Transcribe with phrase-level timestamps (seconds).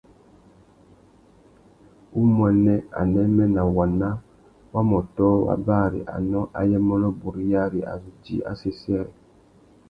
[2.21, 4.09] Umuênê, anêmê nà waná
[4.73, 9.09] wa mà ôtō wa bari anô ayê mônô buriyari a zu djï assêssêrê.